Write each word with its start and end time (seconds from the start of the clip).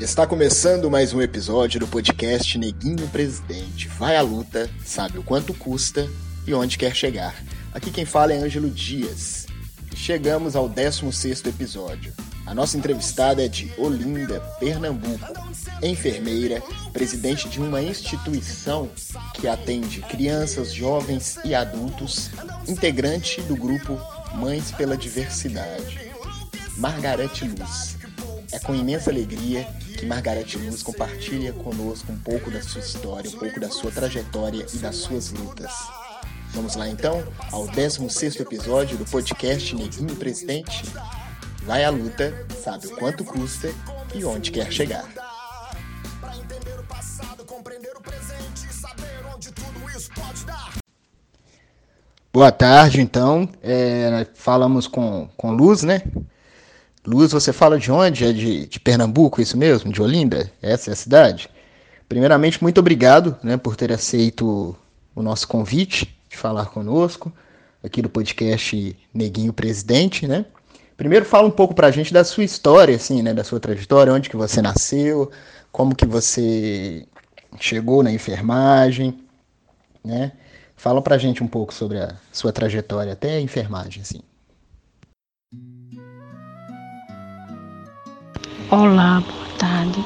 Está 0.00 0.28
começando 0.28 0.88
mais 0.88 1.12
um 1.12 1.20
episódio 1.20 1.80
do 1.80 1.88
podcast 1.88 2.56
Neguinho 2.56 3.08
Presidente. 3.08 3.88
Vai 3.88 4.16
à 4.16 4.22
luta, 4.22 4.70
sabe 4.84 5.18
o 5.18 5.24
quanto 5.24 5.52
custa 5.52 6.08
e 6.46 6.54
onde 6.54 6.78
quer 6.78 6.94
chegar. 6.94 7.34
Aqui 7.74 7.90
quem 7.90 8.04
fala 8.04 8.32
é 8.32 8.36
Ângelo 8.36 8.70
Dias. 8.70 9.46
Chegamos 9.96 10.54
ao 10.54 10.70
16º 10.70 11.48
episódio. 11.48 12.14
A 12.46 12.54
nossa 12.54 12.78
entrevistada 12.78 13.44
é 13.44 13.48
de 13.48 13.72
Olinda, 13.76 14.38
Pernambuco, 14.60 15.32
enfermeira, 15.82 16.62
presidente 16.92 17.48
de 17.48 17.58
uma 17.58 17.82
instituição 17.82 18.88
que 19.34 19.48
atende 19.48 20.00
crianças, 20.02 20.72
jovens 20.72 21.40
e 21.44 21.56
adultos, 21.56 22.30
integrante 22.68 23.42
do 23.42 23.56
grupo 23.56 23.98
Mães 24.36 24.70
pela 24.70 24.96
Diversidade. 24.96 26.08
Margarete 26.76 27.44
Luz. 27.44 27.98
É 28.52 28.58
com 28.60 28.74
imensa 28.74 29.10
alegria 29.10 29.68
que 29.98 30.06
Margarete 30.06 30.56
Luz 30.56 30.80
compartilha 30.80 31.52
conosco 31.52 32.12
um 32.12 32.18
pouco 32.18 32.52
da 32.52 32.62
sua 32.62 32.80
história, 32.80 33.28
um 33.28 33.36
pouco 33.36 33.58
da 33.58 33.68
sua 33.68 33.90
trajetória 33.90 34.64
e 34.72 34.78
das 34.78 34.94
suas 34.94 35.32
lutas. 35.32 35.72
Vamos 36.52 36.76
lá 36.76 36.88
então 36.88 37.26
ao 37.50 37.66
16º 37.66 38.40
episódio 38.42 38.96
do 38.96 39.04
podcast 39.04 39.74
Neguinho 39.74 40.14
Presidente. 40.14 40.84
Vai 41.64 41.84
à 41.84 41.90
luta, 41.90 42.46
sabe 42.62 42.86
o 42.86 42.90
quanto 42.96 43.24
custa 43.24 43.74
e 44.14 44.24
onde 44.24 44.52
quer 44.52 44.70
chegar. 44.70 45.04
Boa 52.32 52.52
tarde, 52.52 53.00
então. 53.00 53.48
É, 53.60 54.28
falamos 54.34 54.86
com, 54.86 55.28
com 55.36 55.50
Luz, 55.50 55.82
né? 55.82 56.02
Luz, 57.08 57.32
você 57.32 57.54
fala 57.54 57.78
de 57.78 57.90
onde? 57.90 58.22
É 58.22 58.32
de, 58.32 58.66
de 58.66 58.78
Pernambuco, 58.78 59.40
isso 59.40 59.56
mesmo? 59.56 59.90
De 59.90 60.02
Olinda? 60.02 60.52
Essa 60.60 60.90
é 60.90 60.92
a 60.92 60.96
cidade? 60.96 61.48
Primeiramente, 62.06 62.62
muito 62.62 62.78
obrigado 62.78 63.34
né, 63.42 63.56
por 63.56 63.76
ter 63.76 63.90
aceito 63.90 64.76
o 65.14 65.22
nosso 65.22 65.48
convite 65.48 66.14
de 66.28 66.36
falar 66.36 66.66
conosco 66.66 67.32
aqui 67.82 68.02
do 68.02 68.10
podcast 68.10 68.94
Neguinho 69.14 69.54
Presidente, 69.54 70.28
né? 70.28 70.44
Primeiro 70.98 71.24
fala 71.24 71.48
um 71.48 71.50
pouco 71.50 71.74
pra 71.74 71.90
gente 71.90 72.12
da 72.12 72.24
sua 72.24 72.44
história, 72.44 72.96
assim, 72.96 73.22
né, 73.22 73.32
da 73.32 73.42
sua 73.42 73.58
trajetória, 73.58 74.12
onde 74.12 74.28
que 74.28 74.36
você 74.36 74.60
nasceu, 74.60 75.30
como 75.72 75.94
que 75.94 76.04
você 76.04 77.06
chegou 77.58 78.02
na 78.02 78.12
enfermagem, 78.12 79.18
né? 80.04 80.32
Fala 80.76 81.00
pra 81.00 81.16
gente 81.16 81.42
um 81.42 81.48
pouco 81.48 81.72
sobre 81.72 82.00
a 82.00 82.14
sua 82.30 82.52
trajetória 82.52 83.14
até 83.14 83.36
a 83.36 83.40
enfermagem, 83.40 84.02
assim. 84.02 84.20
Olá, 88.70 89.22
boa 89.26 89.48
tarde. 89.56 90.04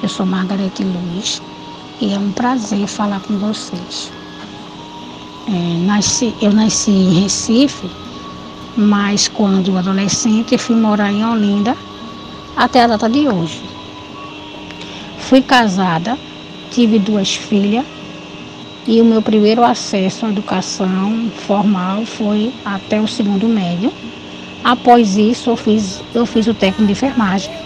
Eu 0.00 0.08
sou 0.08 0.24
Margarete 0.24 0.84
Luiz 0.84 1.42
e 2.00 2.14
é 2.14 2.16
um 2.16 2.30
prazer 2.30 2.86
falar 2.86 3.18
com 3.18 3.36
vocês. 3.38 4.12
É, 5.48 5.78
nasci, 5.84 6.32
eu 6.40 6.52
nasci 6.52 6.92
em 6.92 7.22
Recife, 7.22 7.90
mas 8.76 9.26
quando 9.26 9.76
adolescente 9.76 10.56
fui 10.56 10.76
morar 10.76 11.10
em 11.10 11.26
Olinda 11.26 11.76
até 12.56 12.84
a 12.84 12.86
data 12.86 13.08
de 13.08 13.26
hoje. 13.28 13.60
Fui 15.18 15.42
casada, 15.42 16.16
tive 16.70 17.00
duas 17.00 17.34
filhas 17.34 17.84
e 18.86 19.00
o 19.00 19.04
meu 19.04 19.22
primeiro 19.22 19.64
acesso 19.64 20.24
à 20.24 20.28
educação 20.28 21.32
formal 21.48 22.04
foi 22.04 22.54
até 22.64 23.00
o 23.00 23.08
segundo 23.08 23.48
médio. 23.48 23.92
Após 24.62 25.16
isso, 25.16 25.50
eu 25.50 25.56
fiz, 25.56 26.00
eu 26.14 26.24
fiz 26.24 26.46
o 26.46 26.54
técnico 26.54 26.86
de 26.86 26.92
enfermagem, 26.92 27.63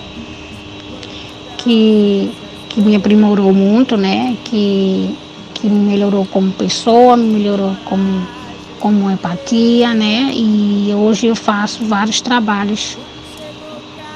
que, 1.59 2.31
que 2.69 2.81
me 2.81 2.97
aprimorou 2.97 3.53
muito, 3.53 3.97
né? 3.97 4.37
Que, 4.45 5.15
que 5.55 5.69
me 5.69 5.91
melhorou 5.91 6.27
como 6.27 6.51
pessoa, 6.53 7.17
me 7.17 7.27
melhorou 7.27 7.77
como 7.85 8.39
como 8.81 9.11
empatia, 9.11 9.93
né? 9.93 10.31
E 10.33 10.93
hoje 10.95 11.27
eu 11.27 11.35
faço 11.35 11.85
vários 11.85 12.21
trabalhos 12.21 12.97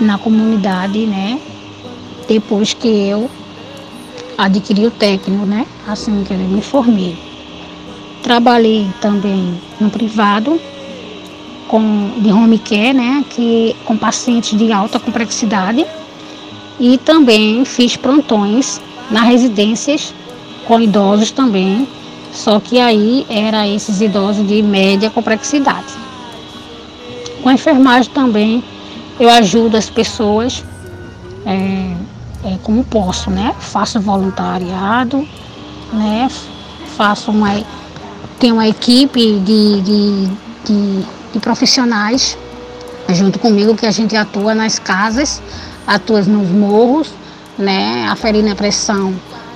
na 0.00 0.19
comunidade, 0.19 1.04
né? 1.04 1.38
Depois 2.28 2.72
que 2.72 2.88
eu 2.88 3.28
adquiri 4.38 4.86
o 4.86 4.91
técnico, 4.91 5.44
né? 5.44 5.66
Assim 5.86 6.22
que 6.22 6.32
eu 6.32 6.38
me 6.38 6.62
formei. 6.62 7.16
Trabalhei 8.22 8.88
também 9.00 9.60
no 9.81 9.91
privado 9.91 10.60
com 11.66 12.12
de 12.19 12.32
home 12.32 12.58
care, 12.58 12.92
né? 12.92 13.25
Que 13.31 13.75
com 13.84 13.97
pacientes 13.97 14.56
de 14.56 14.72
alta 14.72 15.00
complexidade 15.00 15.84
e 16.82 16.98
também 16.98 17.65
fiz 17.65 17.97
plantões 17.97 18.78
nas 19.10 19.25
residências 19.25 20.12
com 20.66 20.78
idosos 20.78 21.31
também 21.31 21.88
só 22.32 22.59
que 22.59 22.81
aí 22.81 23.26
era 23.28 23.69
esses 23.69 24.00
idosos 24.00 24.47
de 24.47 24.62
média 24.62 25.10
complexidade. 25.10 25.93
Com 27.43 27.48
a 27.50 27.53
enfermagem 27.53 28.10
também 28.10 28.65
eu 29.20 29.28
ajudo 29.28 29.76
as 29.76 29.91
pessoas 29.91 30.65
é, 31.44 31.94
é, 32.44 32.59
como 32.62 32.82
posso, 32.84 33.31
né? 33.31 33.54
Faço 33.60 34.00
voluntariado, 34.00 35.28
né? 35.93 36.28
Faço 36.97 37.31
uma. 37.31 37.62
Tenho 38.38 38.54
uma 38.54 38.66
equipe 38.66 39.38
de, 39.41 39.81
de, 39.82 40.26
de, 40.64 41.06
de 41.34 41.38
profissionais 41.41 42.37
junto 43.10 43.38
comigo 43.38 43.76
que 43.76 43.84
a 43.84 43.91
gente 43.91 44.16
atua 44.16 44.54
nas 44.54 44.78
casas, 44.78 45.43
atua 45.87 46.22
nos 46.22 46.48
morros, 46.48 47.12
né? 47.59 48.06
Aferindo 48.09 48.50
a 48.50 48.54
pressão 48.54 49.15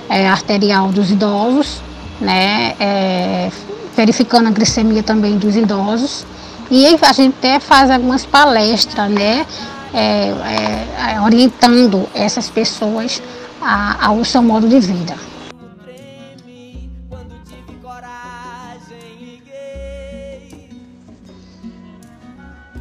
é, 0.09 0.27
arterial 0.27 0.89
dos 0.89 1.11
idosos 1.11 1.81
né, 2.19 2.75
é, 2.79 3.51
verificando 3.95 4.47
a 4.47 4.51
glicemia 4.51 5.03
também 5.03 5.37
dos 5.37 5.55
idosos. 5.55 6.25
E 6.69 6.85
a 6.85 7.13
gente 7.13 7.35
até 7.37 7.59
faz 7.59 7.89
algumas 7.89 8.25
palestras, 8.25 9.09
né, 9.09 9.45
é, 9.93 10.29
é, 10.29 11.13
é 11.13 11.21
orientando 11.21 12.07
essas 12.13 12.49
pessoas 12.49 13.21
a, 13.61 14.07
ao 14.07 14.23
seu 14.25 14.41
modo 14.41 14.67
de 14.67 14.79
vida. 14.79 15.15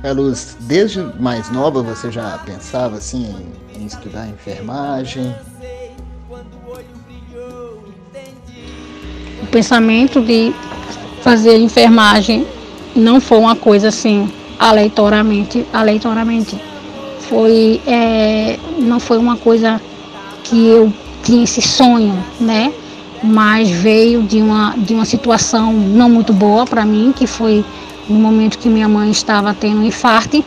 É, 0.06 0.12
Luz, 0.12 0.56
desde 0.60 1.02
mais 1.18 1.50
nova 1.50 1.82
você 1.82 2.12
já 2.12 2.38
pensava 2.46 2.98
assim 2.98 3.26
em, 3.74 3.82
em 3.82 3.86
estudar 3.86 4.28
enfermagem? 4.28 5.34
o 9.42 9.46
pensamento 9.48 10.20
de 10.20 10.54
fazer 11.22 11.58
enfermagem 11.58 12.46
não 12.94 13.20
foi 13.20 13.38
uma 13.38 13.56
coisa 13.56 13.88
assim 13.88 14.32
aleatoriamente, 14.60 15.66
aleatoriamente. 15.72 16.56
Foi, 17.28 17.80
é, 17.84 18.60
não 18.78 19.00
foi 19.00 19.18
uma 19.18 19.36
coisa 19.36 19.80
que 20.44 20.68
eu 20.68 20.92
tinha 21.24 21.42
esse 21.42 21.60
sonho, 21.60 22.16
né? 22.38 22.72
Mas 23.24 23.68
veio 23.68 24.22
de 24.22 24.40
uma, 24.40 24.72
de 24.76 24.94
uma 24.94 25.04
situação 25.04 25.72
não 25.72 26.08
muito 26.08 26.32
boa 26.32 26.64
para 26.64 26.86
mim, 26.86 27.12
que 27.12 27.26
foi 27.26 27.64
no 28.08 28.18
momento 28.18 28.58
que 28.58 28.68
minha 28.68 28.88
mãe 28.88 29.10
estava 29.10 29.54
tendo 29.54 29.80
um 29.80 29.84
infarto. 29.84 30.44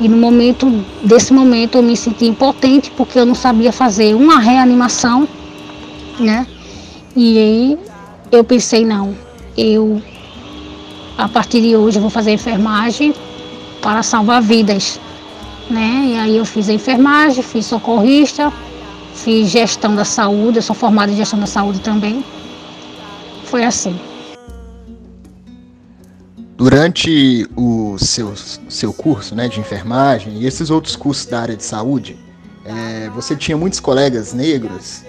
E 0.00 0.08
no 0.08 0.16
momento 0.16 0.68
desse 1.02 1.32
momento 1.32 1.78
eu 1.78 1.82
me 1.82 1.96
senti 1.96 2.26
impotente 2.26 2.90
porque 2.96 3.18
eu 3.18 3.24
não 3.24 3.34
sabia 3.34 3.72
fazer 3.72 4.14
uma 4.14 4.40
reanimação, 4.40 5.28
né? 6.18 6.46
E 7.14 7.38
aí 7.38 7.78
eu 8.32 8.42
pensei, 8.42 8.84
não, 8.84 9.14
eu 9.56 10.02
a 11.16 11.28
partir 11.28 11.60
de 11.60 11.76
hoje 11.76 11.98
eu 11.98 12.02
vou 12.02 12.10
fazer 12.10 12.32
enfermagem 12.32 13.14
para 13.80 14.02
salvar 14.02 14.42
vidas. 14.42 15.00
Né? 15.70 16.08
E 16.08 16.16
aí 16.18 16.36
eu 16.36 16.44
fiz 16.44 16.68
a 16.68 16.72
enfermagem, 16.72 17.42
fiz 17.42 17.66
socorrista, 17.66 18.52
fiz 19.14 19.48
gestão 19.48 19.94
da 19.94 20.04
saúde, 20.04 20.58
eu 20.58 20.62
sou 20.62 20.74
formada 20.74 21.12
em 21.12 21.16
gestão 21.16 21.38
da 21.38 21.46
saúde 21.46 21.80
também. 21.80 22.24
Foi 23.44 23.64
assim. 23.64 23.94
Durante 26.56 27.48
o 27.56 27.96
seu, 27.98 28.32
seu 28.68 28.92
curso 28.92 29.34
né, 29.34 29.48
de 29.48 29.58
enfermagem 29.58 30.40
e 30.40 30.46
esses 30.46 30.70
outros 30.70 30.94
cursos 30.94 31.26
da 31.26 31.40
área 31.40 31.56
de 31.56 31.64
saúde, 31.64 32.16
é, 32.64 33.08
você 33.10 33.34
tinha 33.34 33.56
muitos 33.56 33.80
colegas 33.80 34.32
negros 34.32 35.02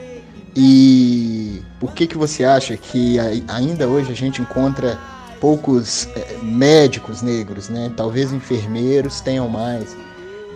e 0.56 1.62
por 1.80 1.94
que, 1.94 2.08
que 2.08 2.18
você 2.18 2.44
acha 2.44 2.76
que 2.76 3.18
ainda 3.48 3.88
hoje 3.88 4.12
a 4.12 4.16
gente 4.16 4.42
encontra 4.42 5.00
poucos 5.40 6.08
é, 6.16 6.38
médicos 6.42 7.22
negros, 7.22 7.70
né? 7.70 7.92
Talvez 7.96 8.34
enfermeiros 8.34 9.22
tenham 9.22 9.48
mais, 9.48 9.96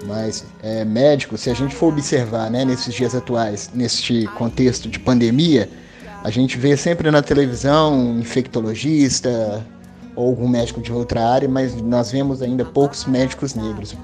mas 0.08 0.44
é, 0.64 0.84
médicos, 0.84 1.42
se 1.42 1.52
a 1.52 1.54
gente 1.54 1.76
for 1.76 1.94
observar, 1.94 2.50
né, 2.50 2.66
nesses 2.66 2.96
dias 2.96 3.14
atuais, 3.14 3.70
neste 3.74 4.26
contexto 4.38 4.90
de 4.90 4.98
pandemia, 4.98 5.70
a 6.24 6.32
gente 6.32 6.58
vê 6.58 6.76
sempre 6.76 7.12
na 7.12 7.22
televisão 7.22 8.18
infectologista 8.20 9.64
ou 10.20 10.28
algum 10.28 10.50
médico 10.50 10.82
de 10.82 10.92
outra 10.92 11.26
área, 11.26 11.48
mas 11.48 11.74
nós 11.82 12.12
vemos 12.12 12.42
ainda 12.42 12.66
poucos 12.66 13.06
médicos 13.06 13.56
negros. 13.56 13.96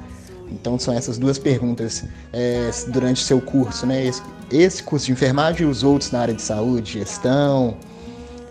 Então 0.49 0.79
são 0.79 0.93
essas 0.93 1.17
duas 1.17 1.37
perguntas 1.37 2.05
é, 2.31 2.71
durante 2.87 3.21
seu 3.21 3.41
curso, 3.41 3.85
né? 3.85 4.05
Esse, 4.05 4.21
esse, 4.49 4.81
curso 4.81 5.07
de 5.07 5.11
enfermagem 5.11 5.67
e 5.67 5.69
os 5.69 5.83
outros 5.83 6.11
na 6.11 6.19
área 6.21 6.33
de 6.33 6.41
saúde, 6.41 6.93
gestão. 6.93 7.75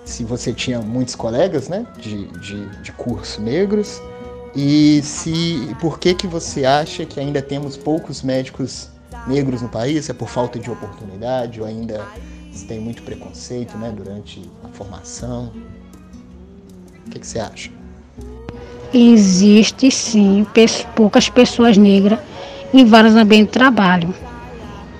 Se 0.04 0.24
você 0.24 0.52
tinha 0.52 0.82
muitos 0.82 1.14
colegas, 1.14 1.70
né? 1.70 1.86
De, 1.98 2.26
de, 2.38 2.82
de 2.82 2.92
curso 2.92 3.40
negros. 3.40 3.98
E 4.54 5.00
se 5.02 5.74
por 5.80 5.98
que 5.98 6.12
que 6.12 6.26
você 6.26 6.66
acha 6.66 7.06
que 7.06 7.18
ainda 7.18 7.40
temos 7.40 7.78
poucos 7.78 8.22
médicos 8.22 8.90
negros 9.26 9.62
no 9.62 9.70
país? 9.70 10.10
É 10.10 10.12
por 10.12 10.28
falta 10.28 10.58
de 10.58 10.70
oportunidade 10.70 11.62
ou 11.62 11.66
ainda 11.66 12.04
tem 12.68 12.78
muito 12.78 13.02
preconceito, 13.02 13.74
né? 13.78 13.90
Durante 13.90 14.42
a 14.62 14.68
formação? 14.68 15.50
O 17.06 17.10
que, 17.10 17.18
que 17.18 17.26
você 17.26 17.38
acha? 17.38 17.70
Existe 18.92 19.90
sim 19.90 20.46
poucas 20.94 21.28
pessoas 21.28 21.76
negras 21.76 22.18
em 22.72 22.84
vários 22.84 23.14
ambientes 23.14 23.52
de 23.52 23.58
trabalho, 23.58 24.14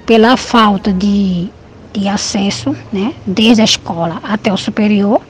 pela 0.07 0.37
falta 0.37 0.93
de, 0.93 1.49
de 1.93 2.09
acesso, 2.09 2.75
né, 2.93 3.13
desde 3.27 3.63
a 3.63 3.65
escola 3.65 4.21
até 4.23 4.53
o 4.53 4.57
superior, 4.57 5.21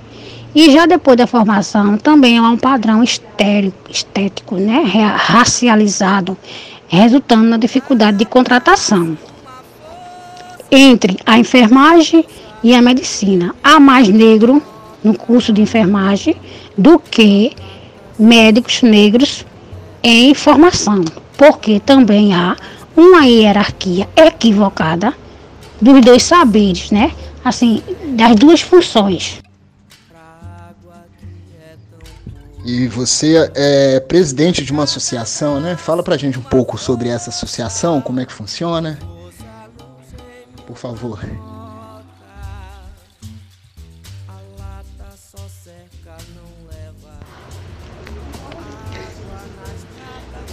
e 0.54 0.70
já 0.70 0.86
depois 0.86 1.16
da 1.16 1.26
formação 1.26 1.96
também 1.96 2.38
há 2.38 2.42
um 2.42 2.56
padrão 2.56 3.02
estérico, 3.02 3.90
estético, 3.90 4.56
né, 4.56 4.84
racializado, 5.16 6.36
resultando 6.86 7.44
na 7.44 7.56
dificuldade 7.56 8.18
de 8.18 8.24
contratação 8.24 9.16
entre 10.70 11.16
a 11.24 11.38
enfermagem 11.38 12.24
e 12.62 12.74
a 12.74 12.82
medicina. 12.82 13.54
Há 13.62 13.80
mais 13.80 14.08
negro 14.08 14.62
no 15.02 15.14
curso 15.14 15.52
de 15.52 15.60
enfermagem 15.60 16.36
do 16.76 16.98
que 16.98 17.54
médicos 18.18 18.82
negros 18.82 19.44
em 20.02 20.34
formação, 20.34 21.04
porque 21.36 21.80
também 21.80 22.34
há 22.34 22.56
uma 22.96 23.24
hierarquia 23.24 24.08
equivocada 24.16 25.14
dos 25.80 26.00
dois 26.04 26.22
saberes, 26.22 26.90
né? 26.90 27.12
Assim, 27.44 27.82
das 28.16 28.34
duas 28.36 28.60
funções. 28.60 29.42
E 32.64 32.88
você 32.88 33.50
é 33.54 34.00
presidente 34.00 34.64
de 34.64 34.72
uma 34.72 34.84
associação, 34.84 35.60
né? 35.60 35.76
Fala 35.76 36.02
pra 36.02 36.16
gente 36.16 36.38
um 36.38 36.42
pouco 36.42 36.78
sobre 36.78 37.10
essa 37.10 37.28
associação, 37.28 38.00
como 38.00 38.20
é 38.20 38.24
que 38.24 38.32
funciona. 38.32 38.98
Por 40.66 40.76
favor. 40.76 41.20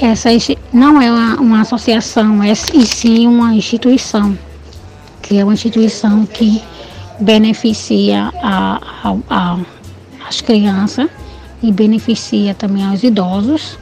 Essa 0.02 0.30
não 0.74 1.00
é 1.00 1.12
uma, 1.12 1.36
uma 1.36 1.62
associação, 1.62 2.42
é 2.42 2.52
e 2.52 2.86
sim 2.88 3.28
uma 3.28 3.54
instituição, 3.54 4.36
que 5.22 5.38
é 5.38 5.44
uma 5.44 5.54
instituição 5.54 6.26
que 6.26 6.60
beneficia 7.20 8.34
a, 8.42 8.82
a, 9.04 9.16
a, 9.30 9.60
as 10.28 10.42
crianças 10.42 11.08
e 11.62 11.72
beneficia 11.72 12.56
também 12.56 12.84
aos 12.84 13.04
idosos, 13.04 13.78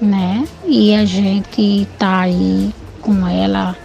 né? 0.00 0.48
E 0.66 0.94
a 0.94 1.04
gente 1.04 1.86
tá 1.98 2.20
aí 2.20 2.74
com 3.02 3.28
ela 3.28 3.76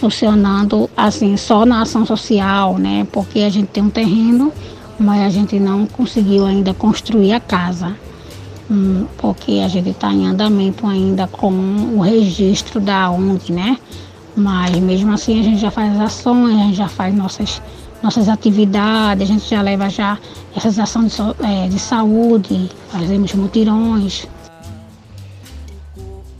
funcionando 0.00 0.90
assim 0.94 1.34
só 1.38 1.64
na 1.64 1.80
ação 1.80 2.04
social, 2.04 2.76
né? 2.76 3.06
Porque 3.10 3.40
a 3.40 3.48
gente 3.48 3.68
tem 3.68 3.84
um 3.84 3.88
terreno, 3.88 4.52
mas 5.00 5.22
a 5.22 5.30
gente 5.30 5.58
não 5.58 5.86
conseguiu 5.86 6.44
ainda 6.44 6.74
construir 6.74 7.32
a 7.32 7.40
casa 7.40 7.96
porque 9.18 9.60
a 9.64 9.68
gente 9.68 9.90
está 9.90 10.12
em 10.12 10.26
andamento 10.26 10.86
ainda 10.86 11.26
com 11.26 11.52
o 11.52 12.00
registro 12.00 12.80
da 12.80 13.10
ONG, 13.10 13.52
né? 13.52 13.78
Mas 14.36 14.76
mesmo 14.78 15.12
assim 15.12 15.40
a 15.40 15.42
gente 15.42 15.58
já 15.58 15.70
faz 15.70 16.00
ações, 16.00 16.54
a 16.54 16.64
gente 16.64 16.76
já 16.76 16.88
faz 16.88 17.14
nossas, 17.14 17.60
nossas 18.02 18.28
atividades, 18.28 19.28
a 19.28 19.32
gente 19.32 19.48
já 19.48 19.60
leva 19.60 19.88
já 19.88 20.18
essas 20.56 20.78
ações 20.78 21.14
de, 21.16 21.46
é, 21.46 21.68
de 21.68 21.78
saúde, 21.78 22.70
fazemos 22.90 23.34
mutirões. 23.34 24.26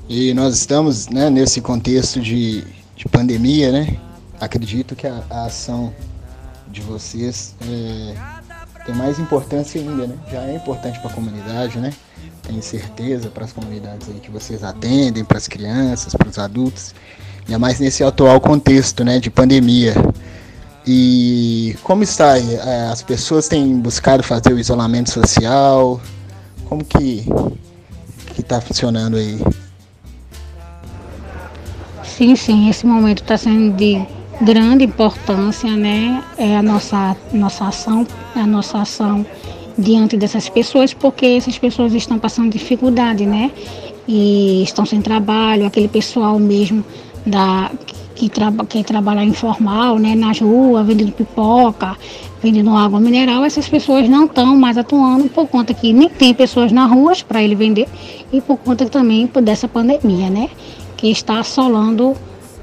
E 0.08 0.34
nós 0.34 0.56
estamos 0.56 1.08
né, 1.08 1.31
nesse 1.31 1.61
contexto 1.61 2.20
de, 2.20 2.64
de 2.96 3.08
pandemia, 3.08 3.73
né? 3.73 3.96
Acredito 4.40 4.96
que 4.96 5.06
a, 5.06 5.23
a 5.31 5.46
ação 5.46 5.93
de 6.69 6.81
vocês 6.81 7.55
é, 7.62 8.14
tem 8.84 8.94
mais 8.94 9.19
importância 9.19 9.81
ainda, 9.81 10.06
né? 10.06 10.17
Já 10.31 10.43
é 10.44 10.56
importante 10.56 10.99
para 11.00 11.11
a 11.11 11.14
comunidade, 11.14 11.79
né? 11.79 11.93
Tenho 12.42 12.62
certeza 12.62 13.28
para 13.28 13.44
as 13.44 13.52
comunidades 13.52 14.08
aí 14.08 14.20
que 14.20 14.30
vocês 14.30 14.64
atendem, 14.64 15.24
para 15.24 15.38
as 15.38 15.46
crianças, 15.46 16.14
para 16.14 16.28
os 16.28 16.38
adultos, 16.38 16.94
ainda 17.46 17.58
mais 17.58 17.78
nesse 17.78 18.02
atual 18.02 18.40
contexto, 18.40 19.04
né, 19.04 19.18
de 19.18 19.30
pandemia. 19.30 19.94
E 20.86 21.76
como 21.84 22.02
está 22.02 22.32
aí? 22.32 22.56
É, 22.56 22.88
as 22.88 23.02
pessoas 23.02 23.46
têm 23.46 23.78
buscado 23.78 24.22
fazer 24.22 24.52
o 24.52 24.58
isolamento 24.58 25.10
social? 25.10 26.00
Como 26.68 26.84
que 26.84 27.24
está 28.36 28.60
funcionando 28.60 29.16
aí? 29.16 29.40
Sim, 32.02 32.34
sim, 32.34 32.68
esse 32.68 32.84
momento 32.84 33.22
está 33.22 33.36
sendo 33.36 33.76
de 33.76 34.04
grande 34.40 34.84
importância, 34.84 35.70
né? 35.76 36.22
É 36.36 36.56
a 36.56 36.62
nossa, 36.62 37.16
nossa 37.32 37.66
ação, 37.68 38.06
a 38.34 38.46
nossa 38.46 38.78
ação 38.78 39.24
diante 39.78 40.16
dessas 40.16 40.48
pessoas, 40.48 40.92
porque 40.94 41.26
essas 41.26 41.58
pessoas 41.58 41.94
estão 41.94 42.19
passando 42.19 42.50
dificuldade, 42.50 43.26
né? 43.26 43.50
E 44.06 44.62
estão 44.62 44.84
sem 44.84 45.00
trabalho, 45.00 45.66
aquele 45.66 45.88
pessoal 45.88 46.38
mesmo 46.38 46.84
da 47.24 47.70
que, 48.14 48.28
traba, 48.28 48.64
que 48.64 48.84
trabalha 48.84 49.24
informal, 49.24 49.98
né, 49.98 50.14
nas 50.14 50.40
ruas, 50.40 50.86
vendendo 50.86 51.12
pipoca, 51.12 51.96
vendendo 52.42 52.70
água 52.70 53.00
mineral, 53.00 53.44
essas 53.44 53.69
pessoas 53.69 54.08
não 54.08 54.26
estão 54.26 54.56
mais 54.56 54.76
atuando 54.76 55.28
por 55.28 55.46
conta 55.48 55.72
que 55.72 55.92
nem 55.92 56.08
tem 56.08 56.34
pessoas 56.34 56.72
nas 56.72 56.90
ruas 56.90 57.22
para 57.22 57.42
ele 57.42 57.54
vender 57.54 57.88
e 58.32 58.40
por 58.40 58.56
conta 58.58 58.86
também 58.86 59.28
dessa 59.42 59.69
pandemia, 59.69 60.28
né, 60.28 60.50
que 60.96 61.08
está 61.08 61.40
assolando 61.40 62.14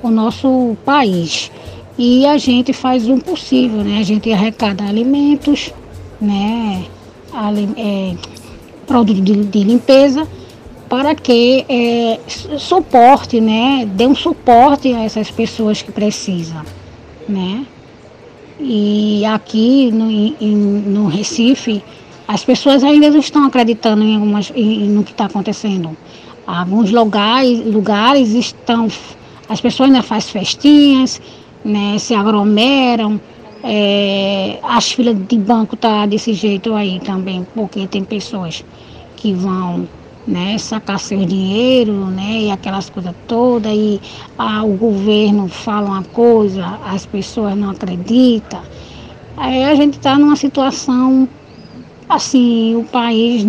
o 0.02 0.10
nosso 0.10 0.78
país. 0.86 1.52
E 1.98 2.26
a 2.26 2.38
gente 2.38 2.72
faz 2.72 3.10
o 3.10 3.18
possível, 3.18 3.84
né? 3.84 4.00
A 4.00 4.04
gente 4.04 4.32
arrecada 4.32 4.86
alimentos, 4.86 5.74
né? 6.22 6.86
É, 7.78 8.16
produto 8.88 9.22
de, 9.22 9.46
de, 9.46 9.64
limpeza 9.64 10.28
para 10.88 11.14
que 11.14 11.64
é, 11.70 12.20
suporte, 12.58 13.40
né? 13.40 13.88
Dê 13.94 14.08
um 14.08 14.16
suporte 14.16 14.92
a 14.94 15.04
essas 15.04 15.30
pessoas 15.30 15.82
que 15.82 15.92
precisam, 15.92 16.64
né? 17.28 17.66
E 18.60 19.24
aqui 19.26 19.92
no, 19.92 20.10
em, 20.10 20.36
no 20.42 21.08
Recife, 21.08 21.84
as 22.28 22.44
pessoas 22.44 22.84
ainda 22.84 23.10
não 23.10 23.20
estão 23.20 23.46
acreditando 23.46 24.04
em 24.04 24.16
algumas, 24.16 24.52
em, 24.56 24.90
no 24.90 25.04
que 25.04 25.12
está 25.12 25.26
acontecendo. 25.26 25.96
Alguns 26.48 26.92
lugares, 26.92 27.64
lugares 27.66 28.30
estão 28.30 28.90
as 29.50 29.60
pessoas 29.60 29.90
ainda 29.90 30.04
fazem 30.04 30.32
festinhas, 30.32 31.20
né, 31.66 31.98
se 31.98 32.14
aglomeram. 32.14 33.20
É, 33.64 34.60
as 34.64 34.92
filas 34.92 35.16
de 35.28 35.38
banco 35.38 35.76
tá 35.76 36.06
desse 36.06 36.34
jeito 36.34 36.74
aí 36.74 37.00
também, 37.00 37.46
porque 37.54 37.88
tem 37.88 38.04
pessoas 38.04 38.64
que 39.18 39.34
vão 39.34 39.88
né, 40.26 40.58
sacar 40.58 41.00
seu 41.00 41.26
dinheiro, 41.26 42.06
né, 42.06 42.42
e 42.44 42.52
aquelas 42.52 42.90
coisas 42.90 43.14
todas, 43.28 43.72
e 43.74 44.00
ah, 44.38 44.64
o 44.64 44.78
governo 44.78 45.48
fala 45.48 45.90
uma 45.90 46.04
coisa, 46.04 46.80
as 46.86 47.06
pessoas 47.06 47.58
não 47.58 47.72
acreditam. 47.72 48.62
Aí 49.36 49.64
a 49.64 49.76
gente 49.76 49.98
está 49.98 50.18
numa 50.18 50.36
situação 50.36 51.28
assim, 52.08 52.76
o 52.76 52.84
país 52.86 53.46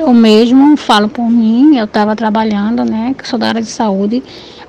eu 0.00 0.14
mesmo 0.14 0.76
falo 0.76 1.08
por 1.08 1.28
mim, 1.28 1.76
eu 1.76 1.84
estava 1.84 2.16
trabalhando, 2.16 2.84
né, 2.84 3.14
que 3.16 3.28
sou 3.28 3.38
da 3.38 3.48
área 3.48 3.60
de 3.60 3.68
saúde, 3.68 4.22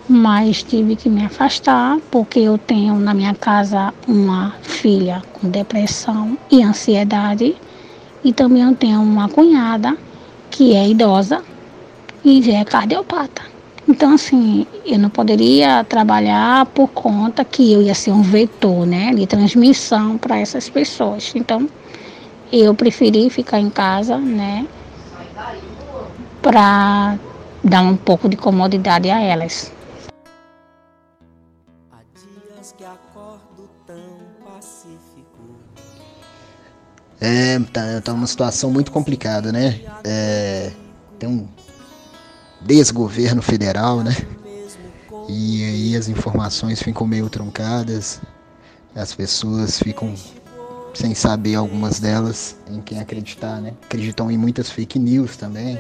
mas 0.10 0.63
tive 0.63 0.96
que 0.96 1.10
me 1.10 1.24
afastar 1.24 1.98
porque 2.10 2.39
eu 2.39 2.58
tenho 2.58 2.96
na 3.00 3.13
minha 3.13 3.34
casa 3.34 3.93
uma 4.08 4.53
filha 4.62 5.22
com 5.34 5.50
depressão 5.50 6.38
e 6.51 6.63
ansiedade 6.63 7.55
e 8.24 8.34
também 8.34 8.63
eu 8.63 8.75
tenho 8.75 9.01
uma 9.01 9.29
cunhada 9.29 9.98
que 10.50 10.75
é 10.75 10.89
idosa 10.89 11.43
e 12.24 12.51
é 12.51 12.63
cardiopata. 12.63 13.41
Então, 13.88 14.13
assim, 14.13 14.65
eu 14.86 15.00
não 15.00 15.10
poderia 15.10 15.84
trabalhar 15.84 16.65
por 16.67 16.88
conta 16.89 17.43
que 17.43 17.74
eu 17.74 17.81
ia 17.81 17.96
ser 17.96 18.12
um 18.12 18.22
vetor, 18.22 18.86
né, 18.86 19.13
de 19.13 19.25
transmissão 19.25 20.17
para 20.17 20.38
essas 20.38 20.70
pessoas. 20.70 21.31
Então, 21.36 21.67
eu 22.51 22.75
preferi 22.75 23.29
ficar 23.29 23.60
em 23.60 23.70
casa, 23.70 24.17
né, 24.17 24.67
para 26.41 27.17
dar 27.63 27.81
um 27.81 27.98
pouco 27.98 28.29
de 28.29 28.38
comodidade 28.38 29.10
a 29.10 29.20
elas. 29.20 29.72
É, 37.21 37.59
tá, 37.71 38.01
tá 38.01 38.13
uma 38.13 38.25
situação 38.25 38.71
muito 38.71 38.91
complicada, 38.91 39.51
né? 39.51 39.79
É, 40.03 40.71
tem 41.19 41.29
um 41.29 41.47
desgoverno 42.59 43.43
federal, 43.43 44.03
né? 44.03 44.17
E 45.29 45.63
aí 45.63 45.95
as 45.95 46.09
informações 46.09 46.81
ficam 46.81 47.05
meio 47.05 47.29
truncadas, 47.29 48.19
as 48.95 49.13
pessoas 49.13 49.77
ficam 49.77 50.15
sem 50.95 51.13
saber 51.13 51.55
algumas 51.55 51.99
delas 51.99 52.55
em 52.67 52.81
quem 52.81 52.99
acreditar, 52.99 53.61
né? 53.61 53.73
Acreditam 53.83 54.31
em 54.31 54.37
muitas 54.37 54.71
fake 54.71 54.97
news 54.97 55.37
também 55.37 55.79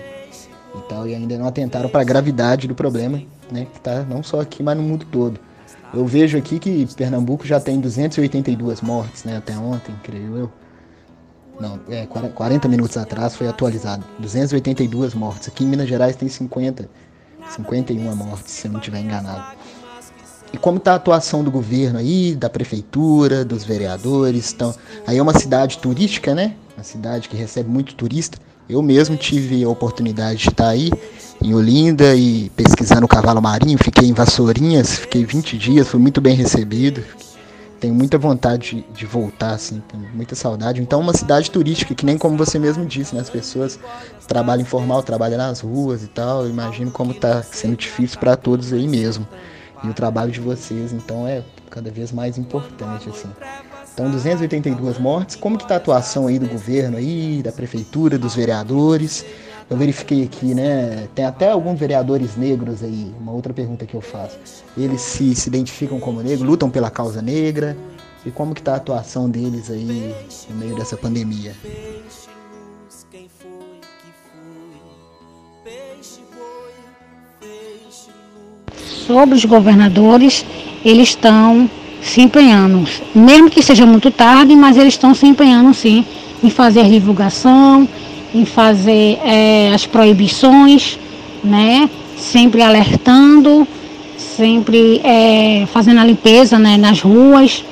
e 0.75 0.81
tal, 0.87 1.07
e 1.07 1.15
ainda 1.15 1.39
não 1.39 1.47
atentaram 1.47 1.89
para 1.89 2.01
a 2.01 2.05
gravidade 2.05 2.67
do 2.67 2.75
problema, 2.75 3.19
né? 3.51 3.65
Que 3.65 3.79
tá 3.79 4.03
não 4.03 4.21
só 4.21 4.39
aqui, 4.39 4.61
mas 4.61 4.77
no 4.77 4.83
mundo 4.83 5.07
todo. 5.11 5.39
Eu 5.91 6.05
vejo 6.05 6.37
aqui 6.37 6.59
que 6.59 6.87
Pernambuco 6.95 7.47
já 7.47 7.59
tem 7.59 7.79
282 7.79 8.79
mortes, 8.79 9.23
né? 9.23 9.37
Até 9.37 9.57
ontem, 9.57 9.95
creio 10.03 10.37
eu. 10.37 10.60
Não, 11.59 11.79
é 11.89 12.05
40 12.05 12.67
minutos 12.67 12.97
atrás 12.97 13.35
foi 13.35 13.47
atualizado. 13.47 14.03
282 14.19 15.13
mortes. 15.13 15.47
Aqui 15.47 15.63
em 15.63 15.67
Minas 15.67 15.87
Gerais 15.87 16.15
tem 16.15 16.27
50, 16.27 16.89
51 17.49 18.15
mortes, 18.15 18.51
se 18.51 18.67
eu 18.67 18.71
não 18.71 18.79
estiver 18.79 18.99
enganado. 18.99 19.57
E 20.53 20.57
como 20.57 20.77
está 20.77 20.93
a 20.93 20.95
atuação 20.95 21.43
do 21.43 21.51
governo 21.51 21.99
aí, 21.99 22.35
da 22.35 22.49
prefeitura, 22.49 23.45
dos 23.45 23.63
vereadores? 23.63 24.51
Então, 24.53 24.75
aí 25.07 25.17
é 25.17 25.21
uma 25.21 25.37
cidade 25.37 25.77
turística, 25.77 26.35
né? 26.35 26.55
Uma 26.75 26.83
cidade 26.83 27.29
que 27.29 27.37
recebe 27.37 27.69
muito 27.69 27.95
turista. 27.95 28.37
Eu 28.67 28.81
mesmo 28.81 29.15
tive 29.15 29.63
a 29.63 29.69
oportunidade 29.69 30.39
de 30.39 30.49
estar 30.49 30.69
aí 30.69 30.91
em 31.41 31.53
Olinda 31.53 32.15
e 32.15 32.49
pesquisando 32.55 33.05
o 33.05 33.07
cavalo 33.07 33.41
marinho, 33.41 33.77
fiquei 33.77 34.07
em 34.07 34.13
Vassourinhas, 34.13 34.99
fiquei 34.99 35.25
20 35.25 35.57
dias, 35.57 35.87
fui 35.87 35.99
muito 35.99 36.21
bem 36.21 36.35
recebido. 36.35 37.03
Tenho 37.81 37.95
muita 37.95 38.15
vontade 38.17 38.75
de, 38.75 38.93
de 38.93 39.05
voltar, 39.07 39.55
assim, 39.55 39.81
tenho 39.87 40.07
muita 40.13 40.35
saudade. 40.35 40.79
Então, 40.79 40.99
uma 40.99 41.13
cidade 41.13 41.49
turística, 41.49 41.95
que 41.95 42.05
nem 42.05 42.15
como 42.15 42.37
você 42.37 42.59
mesmo 42.59 42.85
disse, 42.85 43.15
né? 43.15 43.21
As 43.21 43.29
pessoas 43.29 43.79
trabalham 44.27 44.61
informal, 44.61 45.01
trabalham 45.01 45.39
nas 45.39 45.61
ruas 45.61 46.03
e 46.03 46.07
tal. 46.07 46.43
Eu 46.43 46.49
imagino 46.51 46.91
como 46.91 47.11
está 47.11 47.41
sendo 47.41 47.75
difícil 47.75 48.19
para 48.19 48.35
todos 48.35 48.71
aí 48.71 48.87
mesmo. 48.87 49.27
E 49.83 49.89
o 49.89 49.95
trabalho 49.95 50.31
de 50.31 50.39
vocês, 50.39 50.93
então, 50.93 51.27
é 51.27 51.43
cada 51.71 51.89
vez 51.89 52.11
mais 52.11 52.37
importante, 52.37 53.09
assim. 53.09 53.29
Então, 53.93 54.11
282 54.11 54.99
mortes. 54.99 55.35
Como 55.35 55.57
que 55.57 55.63
está 55.63 55.73
a 55.73 55.77
atuação 55.77 56.27
aí 56.27 56.37
do 56.37 56.47
governo 56.47 56.97
aí, 56.97 57.41
da 57.43 57.51
prefeitura, 57.51 58.15
dos 58.15 58.35
vereadores? 58.35 59.25
Eu 59.71 59.77
verifiquei 59.77 60.23
aqui, 60.23 60.53
né? 60.53 61.07
Tem 61.15 61.23
até 61.23 61.49
alguns 61.49 61.79
vereadores 61.79 62.35
negros 62.35 62.83
aí. 62.83 63.09
Uma 63.21 63.31
outra 63.31 63.53
pergunta 63.53 63.85
que 63.85 63.95
eu 63.95 64.01
faço. 64.01 64.37
Eles 64.77 64.99
se, 64.99 65.33
se 65.33 65.47
identificam 65.47 65.97
como 65.97 66.21
negros, 66.21 66.41
lutam 66.41 66.69
pela 66.69 66.91
causa 66.91 67.21
negra. 67.21 67.77
E 68.25 68.29
como 68.29 68.53
que 68.53 68.59
está 68.59 68.73
a 68.73 68.75
atuação 68.75 69.29
deles 69.29 69.71
aí 69.71 70.13
no 70.49 70.55
meio 70.57 70.75
dessa 70.75 70.97
pandemia? 70.97 71.55
sobre 79.07 79.35
os 79.35 79.43
governadores, 79.43 80.45
eles 80.85 81.09
estão 81.09 81.69
se 82.01 82.21
empenhando, 82.21 82.87
mesmo 83.13 83.49
que 83.49 83.61
seja 83.61 83.85
muito 83.85 84.09
tarde, 84.09 84.55
mas 84.55 84.77
eles 84.77 84.93
estão 84.93 85.13
se 85.13 85.27
empenhando 85.27 85.73
sim 85.73 86.05
em 86.41 86.49
fazer 86.49 86.85
divulgação, 86.85 87.87
em 88.33 88.45
fazer 88.45 89.19
é, 89.23 89.71
as 89.73 89.85
proibições, 89.85 90.97
né? 91.43 91.89
Sempre 92.17 92.61
alertando, 92.61 93.67
sempre 94.17 95.01
é, 95.03 95.65
fazendo 95.71 95.99
a 95.99 96.05
limpeza 96.05 96.57
né, 96.57 96.77
nas 96.77 97.01
ruas, 97.01 97.63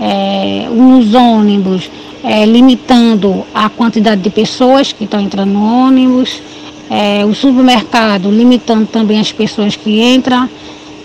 é, 0.00 0.66
nos 0.70 1.14
ônibus, 1.14 1.90
é, 2.24 2.44
limitando 2.44 3.44
a 3.54 3.68
quantidade 3.68 4.20
de 4.20 4.30
pessoas 4.30 4.92
que 4.92 5.04
estão 5.04 5.20
entrando 5.20 5.52
no 5.52 5.86
ônibus, 5.86 6.42
é, 6.90 7.24
o 7.24 7.34
supermercado 7.34 8.30
limitando 8.30 8.86
também 8.86 9.20
as 9.20 9.30
pessoas 9.30 9.76
que 9.76 10.02
entram 10.02 10.48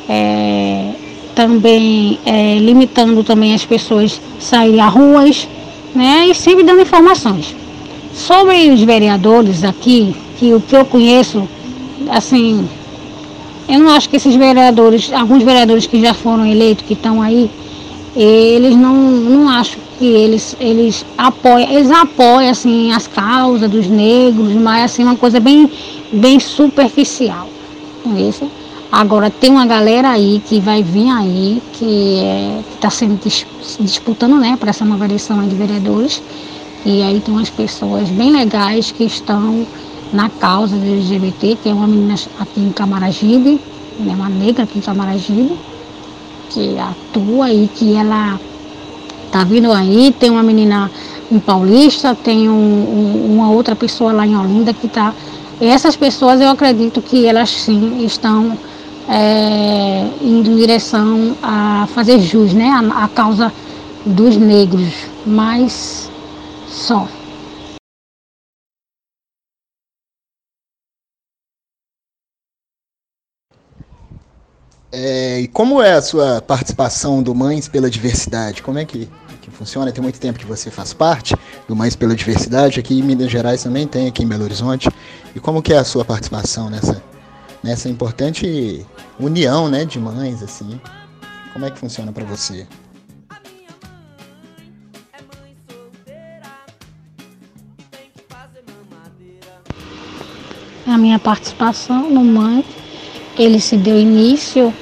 é, 0.10 0.92
também 1.36 2.18
limitando 2.62 3.22
também 3.24 3.54
as 3.54 3.66
pessoas 3.66 4.22
saírem 4.40 4.80
às 4.80 4.94
ruas, 4.94 5.48
né? 5.94 6.28
E 6.30 6.34
sempre 6.34 6.64
dando 6.64 6.82
informações. 6.82 7.54
Sobre 8.16 8.70
os 8.70 8.82
vereadores 8.82 9.64
aqui, 9.64 10.16
que 10.40 10.54
o 10.54 10.62
que 10.62 10.76
eu 10.76 10.86
conheço, 10.86 11.48
assim, 12.10 12.68
eu 13.68 13.80
não 13.80 13.90
acho 13.90 14.08
que 14.10 14.16
esses 14.16 14.34
vereadores, 14.36 15.12
alguns 15.12 15.44
vereadores 15.44 15.86
que 15.86 16.00
já 16.00 16.14
foram 16.14 16.46
eleitos, 16.46 16.86
que 16.86 16.94
estão 16.94 17.22
aí, 17.22 17.52
eles 18.16 18.74
não, 18.76 18.96
não 18.96 19.50
acho 19.50 19.78
que 20.00 20.06
eles, 20.06 20.56
eles 20.62 21.06
apoiam, 21.18 21.70
eles 21.70 21.92
apoiam 21.92 22.50
assim 22.50 22.94
as 22.94 23.06
causas 23.06 23.70
dos 23.70 23.88
negros, 23.88 24.54
mas 24.54 24.86
assim 24.86 25.04
uma 25.04 25.18
coisa 25.18 25.42
bem, 25.42 25.70
bem 26.14 26.40
superficial. 26.40 27.50
Entendeu? 28.06 28.50
Agora 28.90 29.30
tem 29.30 29.52
uma 29.52 29.66
galera 29.66 30.12
aí 30.12 30.42
que 30.46 30.62
vai 30.62 30.82
vir 30.82 31.10
aí, 31.10 31.62
que 31.74 32.20
é, 32.20 32.62
está 32.76 32.90
sendo 32.90 33.20
dis, 33.22 33.46
disputando 33.78 34.38
né, 34.38 34.56
para 34.58 34.70
essa 34.70 34.86
nova 34.86 35.04
eleição 35.04 35.46
de 35.46 35.54
vereadores. 35.54 36.22
E 36.86 37.02
aí 37.02 37.20
tem 37.20 37.34
umas 37.34 37.50
pessoas 37.50 38.08
bem 38.10 38.32
legais 38.32 38.92
que 38.92 39.06
estão 39.06 39.66
na 40.14 40.30
causa 40.30 40.78
do 40.78 40.86
LGBT, 40.86 41.58
que 41.64 41.68
é 41.70 41.74
uma 41.74 41.88
menina 41.88 42.14
aqui 42.40 42.60
em 42.60 42.72
Camaragibe, 42.72 43.60
né, 44.00 44.14
uma 44.14 44.30
negra 44.30 44.66
aqui 44.66 44.78
em 44.78 44.82
Camaragibe, 44.82 45.58
que 46.52 46.78
atua 46.78 47.52
e 47.52 47.68
que 47.68 47.96
ela 47.96 48.40
tá 49.32 49.44
vindo 49.44 49.72
aí, 49.72 50.14
tem 50.20 50.30
uma 50.30 50.44
menina 50.44 50.92
em 51.32 51.40
Paulista, 51.40 52.14
tem 52.14 52.48
um, 52.48 52.54
um, 52.54 53.34
uma 53.34 53.50
outra 53.50 53.76
pessoa 53.76 54.12
lá 54.12 54.28
em 54.28 54.38
Olinda 54.38 54.72
que 54.72 54.86
está. 54.86 55.12
Essas 55.60 55.96
pessoas 55.96 56.40
eu 56.40 56.50
acredito 56.50 57.02
que 57.02 57.26
elas 57.26 57.50
sim 57.50 58.06
estão 58.06 58.56
é, 59.10 60.08
indo 60.22 60.52
em 60.52 60.56
direção 60.56 61.36
a 61.42 61.88
fazer 61.96 62.20
jus 62.20 62.54
né, 62.54 62.70
a, 62.70 63.06
a 63.06 63.08
causa 63.08 63.52
dos 64.06 64.38
negros, 64.38 64.94
mas 65.26 66.12
só. 66.76 67.08
É, 74.92 75.42
e 75.42 75.48
como 75.48 75.82
é 75.82 75.94
a 75.94 76.02
sua 76.02 76.42
participação 76.42 77.22
do 77.22 77.34
Mães 77.36 77.68
pela 77.68 77.90
Diversidade? 77.90 78.62
Como 78.62 78.80
é 78.80 78.86
que, 78.86 79.10
que 79.42 79.52
funciona? 79.52 79.92
Tem 79.92 80.02
muito 80.02 80.20
tempo 80.20 80.40
que 80.40 80.46
você 80.46 80.72
faz 80.72 80.94
parte 80.94 81.36
do 81.68 81.76
Mães 81.76 81.96
pela 81.96 82.16
Diversidade. 82.16 82.80
Aqui 82.80 83.00
em 83.00 83.04
Minas 83.04 83.32
Gerais 83.32 83.64
também 83.64 83.88
tem, 83.88 84.08
aqui 84.08 84.24
em 84.24 84.28
Belo 84.28 84.44
Horizonte. 84.44 84.90
E 85.36 85.40
como 85.40 85.62
que 85.62 85.74
é 85.74 85.78
a 85.78 85.84
sua 85.84 86.06
participação 86.06 86.70
nessa, 86.70 87.04
nessa 87.62 87.90
importante 87.90 88.86
união, 89.20 89.70
né, 89.70 89.84
de 89.84 90.00
mães 90.00 90.42
assim. 90.42 90.80
Como 91.52 91.66
é 91.66 91.72
que 91.72 91.80
funciona 91.80 92.12
para 92.14 92.24
você? 92.24 92.66
A 100.96 100.98
minha 100.98 101.20
participação 101.20 102.10
no 102.10 102.24
Mãe, 102.24 102.64
ele 103.38 103.60
se 103.60 103.76
deu 103.76 104.00
início 104.00 104.74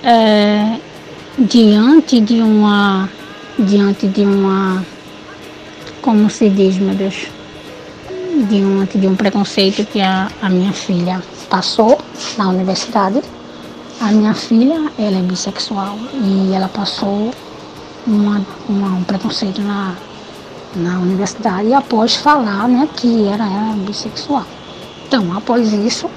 é, 0.00 0.78
diante 1.36 2.20
de 2.20 2.40
uma, 2.40 3.10
diante 3.58 4.06
de 4.06 4.20
uma, 4.20 4.86
como 6.00 6.30
se 6.30 6.48
diz, 6.48 6.78
meu 6.78 6.94
Deus, 6.94 7.26
diante 8.48 8.96
de 8.96 9.08
um 9.08 9.16
preconceito 9.16 9.84
que 9.86 10.00
a, 10.00 10.30
a 10.40 10.48
minha 10.48 10.72
filha 10.72 11.20
passou 11.50 11.98
na 12.38 12.50
universidade. 12.50 13.20
A 14.00 14.12
minha 14.12 14.34
filha, 14.34 14.88
ela 14.96 15.18
é 15.18 15.22
bissexual 15.22 15.98
e 16.14 16.54
ela 16.54 16.68
passou 16.68 17.34
uma, 18.06 18.40
uma, 18.68 18.98
um 18.98 19.02
preconceito 19.02 19.60
na, 19.62 19.96
na 20.76 21.00
universidade 21.00 21.74
após 21.74 22.14
falar 22.14 22.68
né, 22.68 22.88
que 22.96 23.26
era, 23.26 23.44
era 23.44 23.72
bissexual. 23.84 24.46
Então, 25.14 25.30
após 25.36 25.70
isso, 25.74 26.08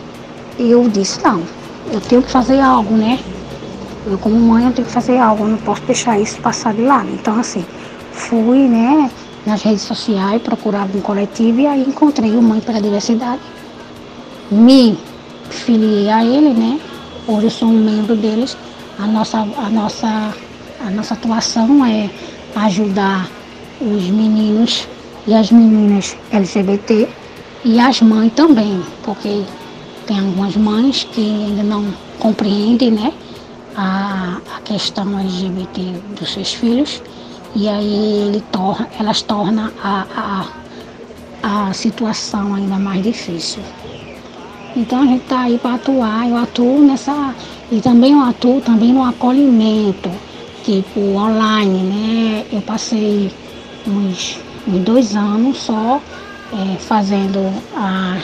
eu 0.58 0.88
disse, 0.88 1.22
não, 1.22 1.44
eu 1.92 2.00
tenho 2.00 2.24
que 2.24 2.32
fazer 2.32 2.62
algo, 2.62 2.96
né? 2.96 3.20
Eu 4.08 4.18
como 4.18 4.40
mãe 4.40 4.64
eu 4.64 4.72
tenho 4.72 4.88
que 4.88 4.94
fazer 4.94 5.18
algo, 5.18 5.44
eu 5.44 5.50
não 5.50 5.58
posso 5.58 5.82
deixar 5.82 6.18
isso 6.18 6.40
passar 6.40 6.74
de 6.74 6.82
lado. 6.82 7.10
Então 7.12 7.38
assim, 7.38 7.66
fui, 8.14 8.70
né, 8.70 9.12
nas 9.46 9.64
redes 9.64 9.82
sociais, 9.82 10.42
procurava 10.42 10.98
um 10.98 11.02
coletivo 11.02 11.60
e 11.60 11.68
aí 11.68 11.82
encontrei 11.82 12.38
o 12.38 12.42
Mãe 12.42 12.62
pela 12.62 12.82
Diversidade. 12.82 13.42
Me 14.50 14.98
filiei 15.50 16.10
a 16.10 16.24
ele, 16.24 16.54
né? 16.54 16.80
Hoje 17.28 17.48
eu 17.48 17.52
sou 17.52 17.68
um 17.68 17.84
membro 17.84 18.16
deles. 18.16 18.56
A 18.98 19.06
nossa, 19.06 19.40
a 19.40 19.70
nossa, 19.70 20.34
a 20.80 20.90
nossa 20.90 21.16
atuação 21.16 21.86
é 21.86 22.10
ajudar 22.56 23.30
os 23.82 24.04
meninos 24.10 24.88
e 25.28 25.34
as 25.34 25.52
meninas 25.52 26.16
LGBT 26.32 27.10
e 27.66 27.80
as 27.80 28.00
mães 28.00 28.32
também, 28.34 28.80
porque 29.02 29.44
tem 30.06 30.20
algumas 30.20 30.56
mães 30.56 31.04
que 31.12 31.22
ainda 31.22 31.64
não 31.64 31.84
compreendem 32.20 32.92
né, 32.92 33.12
a, 33.76 34.38
a 34.56 34.62
questão 34.62 35.20
LGBT 35.20 35.82
dos 36.18 36.32
seus 36.32 36.54
filhos 36.54 37.02
e 37.56 37.68
aí 37.68 38.28
ele 38.28 38.44
torna, 38.52 38.88
elas 39.00 39.24
tornam 39.24 39.72
a, 39.84 40.46
a, 41.42 41.68
a 41.68 41.74
situação 41.74 42.54
ainda 42.54 42.78
mais 42.78 43.04
difícil. 43.04 43.64
Então 44.76 45.02
a 45.02 45.06
gente 45.06 45.24
está 45.24 45.42
aí 45.42 45.58
para 45.58 45.74
atuar, 45.74 46.30
eu 46.30 46.38
atuo 46.38 46.84
nessa. 46.84 47.34
E 47.72 47.82
também 47.82 48.12
eu 48.12 48.22
atuo 48.22 48.62
também 48.62 48.94
no 48.94 49.04
acolhimento, 49.04 50.12
tipo 50.64 51.00
online, 51.00 51.80
né? 51.80 52.46
Eu 52.52 52.62
passei 52.62 53.32
uns, 53.88 54.38
uns 54.68 54.84
dois 54.84 55.16
anos 55.16 55.58
só 55.58 56.00
é, 56.56 56.78
fazendo 56.78 57.54
a 57.76 58.18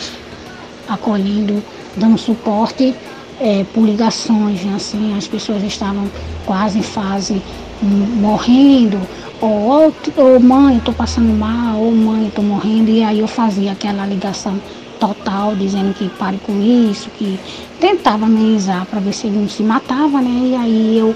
acolhendo, 0.88 1.64
dando 1.96 2.18
suporte 2.18 2.94
é, 3.40 3.66
por 3.74 3.86
ligações, 3.86 4.64
né? 4.64 4.74
assim, 4.76 5.18
as 5.18 5.28
pessoas 5.28 5.64
estavam 5.64 6.10
quase 6.46 6.80
em 6.80 6.84
fase 6.84 7.42
morrendo, 7.82 9.00
ou, 9.40 9.94
ou 10.18 10.40
mãe, 10.40 10.78
estou 10.78 10.94
passando 10.94 11.34
mal, 11.34 11.80
ou 11.80 11.92
mãe, 11.92 12.28
estou 12.28 12.44
morrendo, 12.44 12.92
e 12.92 13.04
aí 13.04 13.20
eu 13.20 13.28
fazia 13.28 13.72
aquela 13.72 14.06
ligação 14.06 14.60
total, 15.00 15.56
dizendo 15.56 15.96
que 15.96 16.08
pare 16.10 16.38
com 16.46 16.62
isso, 16.62 17.10
que 17.18 17.40
tentava 17.80 18.26
amenizar 18.26 18.86
para 18.86 19.00
ver 19.00 19.14
se 19.14 19.26
ele 19.26 19.40
não 19.40 19.50
se 19.50 19.64
matava, 19.64 20.22
né? 20.22 20.50
E 20.50 20.56
aí 20.56 21.00
eu, 21.00 21.16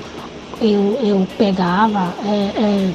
eu, 0.60 1.00
eu 1.04 1.28
pegava, 1.38 2.12
é, 2.26 2.90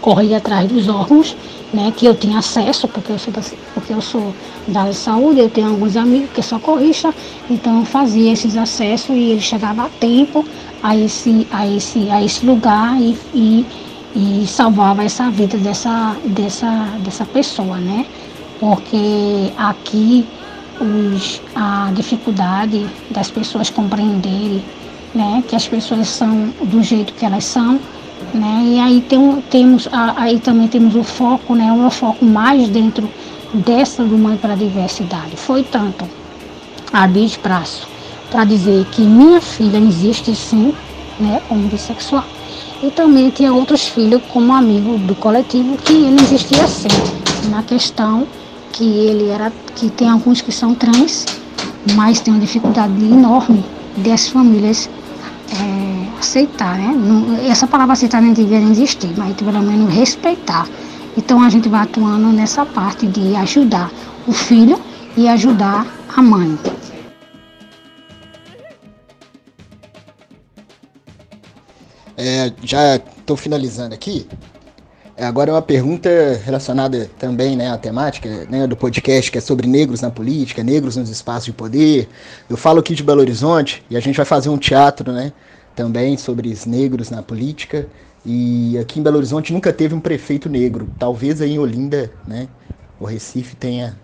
corria 0.00 0.38
atrás 0.38 0.68
dos 0.68 0.88
órgãos, 0.88 1.36
né? 1.72 1.92
Que 1.96 2.06
eu 2.06 2.14
tinha 2.14 2.38
acesso, 2.38 2.88
porque 2.88 3.12
eu 3.12 3.18
sou 3.18 3.32
da, 3.32 3.40
porque 3.74 3.92
eu 3.92 4.00
sou 4.00 4.34
da 4.66 4.80
área 4.80 4.92
de 4.92 4.98
saúde, 4.98 5.40
eu 5.40 5.50
tenho 5.50 5.68
alguns 5.68 5.96
amigos 5.96 6.30
que 6.30 6.42
são 6.42 6.58
corrista, 6.58 7.14
então 7.48 7.80
eu 7.80 7.84
fazia 7.84 8.32
esses 8.32 8.56
acessos 8.56 9.10
e 9.16 9.30
ele 9.30 9.40
chegava 9.40 9.84
a 9.84 9.88
tempo 9.88 10.44
a 10.82 10.96
esse, 10.96 11.46
a 11.50 11.66
esse, 11.66 12.10
a 12.10 12.22
esse 12.22 12.44
lugar 12.44 13.00
e, 13.00 13.16
e, 13.34 13.66
e 14.14 14.46
salvava 14.46 15.04
essa 15.04 15.30
vida 15.30 15.56
dessa, 15.58 16.16
dessa, 16.24 16.88
dessa 17.00 17.24
pessoa, 17.24 17.76
né? 17.78 18.06
Porque 18.58 19.52
aqui 19.56 20.26
os, 20.80 21.40
a 21.54 21.90
dificuldade 21.94 22.86
das 23.10 23.30
pessoas 23.30 23.70
compreenderem 23.70 24.62
né, 25.14 25.42
que 25.46 25.54
as 25.54 25.68
pessoas 25.68 26.08
são 26.08 26.52
do 26.64 26.82
jeito 26.82 27.12
que 27.14 27.24
elas 27.24 27.44
são, 27.44 27.78
né? 28.34 28.62
E 28.64 28.80
aí 28.80 29.00
tem, 29.02 29.42
temos 29.50 29.88
aí 29.92 30.38
também 30.38 30.68
temos 30.68 30.94
o 30.94 31.02
foco, 31.02 31.54
né? 31.54 31.72
O 31.72 31.90
foco 31.90 32.24
mais 32.24 32.68
dentro 32.68 33.08
dessa 33.52 34.04
do 34.04 34.16
Mãe 34.16 34.36
para 34.36 34.54
a 34.54 34.56
Diversidade. 34.56 35.36
Foi 35.36 35.62
tanto 35.62 36.04
a 36.92 37.06
de 37.06 37.38
braço 37.42 37.86
para 38.30 38.44
dizer 38.44 38.86
que 38.86 39.02
minha 39.02 39.40
filha 39.40 39.78
existe 39.78 40.34
sim, 40.34 40.74
né, 41.20 41.40
homossexual. 41.50 42.24
E 42.82 42.90
também 42.90 43.30
tinha 43.30 43.52
outros 43.52 43.86
filhos 43.86 44.22
como 44.32 44.52
amigo 44.52 44.98
do 44.98 45.14
coletivo 45.14 45.76
que 45.76 45.92
ele 45.92 46.20
existia 46.20 46.66
sim, 46.66 46.88
na 47.50 47.62
questão 47.62 48.26
que 48.72 48.84
ele 48.84 49.28
era, 49.28 49.52
que 49.76 49.90
tem 49.90 50.08
alguns 50.08 50.40
que 50.40 50.50
são 50.50 50.74
trans, 50.74 51.26
mas 51.94 52.20
tem 52.20 52.32
uma 52.32 52.40
dificuldade 52.40 52.92
enorme 53.04 53.62
das 53.98 54.28
famílias 54.28 54.88
é, 55.52 55.91
aceitar, 56.22 56.78
né? 56.78 56.94
Não, 56.94 57.36
essa 57.50 57.66
palavra 57.66 57.92
aceitar 57.92 58.22
não 58.22 58.32
deveria 58.32 58.68
existir, 58.68 59.12
mas 59.16 59.34
pelo 59.34 59.60
menos 59.60 59.92
respeitar. 59.92 60.68
Então 61.16 61.42
a 61.42 61.50
gente 61.50 61.68
vai 61.68 61.82
atuando 61.82 62.28
nessa 62.28 62.64
parte 62.64 63.06
de 63.06 63.34
ajudar 63.36 63.90
o 64.26 64.32
filho 64.32 64.80
e 65.16 65.28
ajudar 65.28 65.86
a 66.16 66.22
mãe. 66.22 66.58
É, 72.16 72.52
já 72.62 72.96
estou 72.96 73.36
finalizando 73.36 73.94
aqui. 73.94 74.26
É, 75.16 75.26
agora 75.26 75.50
é 75.50 75.52
uma 75.52 75.60
pergunta 75.60 76.08
relacionada 76.44 77.10
também 77.18 77.56
né, 77.56 77.70
à 77.70 77.76
temática 77.76 78.46
né, 78.48 78.66
do 78.66 78.76
podcast, 78.76 79.30
que 79.30 79.38
é 79.38 79.40
sobre 79.40 79.66
negros 79.66 80.00
na 80.00 80.10
política, 80.10 80.62
negros 80.62 80.96
nos 80.96 81.10
espaços 81.10 81.46
de 81.46 81.52
poder. 81.52 82.08
Eu 82.48 82.56
falo 82.56 82.78
aqui 82.78 82.94
de 82.94 83.02
Belo 83.02 83.20
Horizonte 83.20 83.84
e 83.90 83.96
a 83.96 84.00
gente 84.00 84.16
vai 84.16 84.24
fazer 84.24 84.48
um 84.48 84.56
teatro 84.56 85.12
né, 85.12 85.32
também 85.74 86.16
sobre 86.16 86.48
os 86.48 86.66
negros 86.66 87.10
na 87.10 87.22
política. 87.22 87.86
E 88.24 88.78
aqui 88.78 89.00
em 89.00 89.02
Belo 89.02 89.16
Horizonte 89.16 89.52
nunca 89.52 89.72
teve 89.72 89.94
um 89.94 90.00
prefeito 90.00 90.48
negro. 90.48 90.88
Talvez 90.98 91.40
aí 91.40 91.52
em 91.52 91.58
Olinda, 91.58 92.12
né, 92.26 92.48
o 93.00 93.04
Recife 93.04 93.56
tenha 93.56 93.96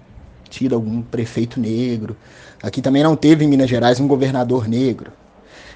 tido 0.48 0.74
algum 0.74 1.02
prefeito 1.02 1.60
negro. 1.60 2.16
Aqui 2.62 2.82
também 2.82 3.02
não 3.02 3.14
teve 3.14 3.44
em 3.44 3.48
Minas 3.48 3.70
Gerais 3.70 4.00
um 4.00 4.08
governador 4.08 4.66
negro. 4.66 5.12